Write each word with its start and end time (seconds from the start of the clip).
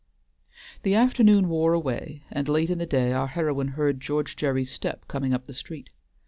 The 0.81 0.95
afternoon 0.95 1.47
wore 1.47 1.73
away, 1.73 2.23
and 2.31 2.49
late 2.49 2.71
in 2.71 2.79
the 2.79 2.87
day 2.87 3.13
our 3.13 3.27
heroine 3.27 3.67
heard 3.77 4.01
George 4.01 4.35
Gerry's 4.35 4.71
step 4.71 5.07
coming 5.07 5.31
up 5.31 5.45
the 5.45 5.53
street. 5.53 5.91